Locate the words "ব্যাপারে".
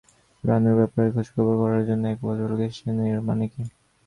0.79-1.07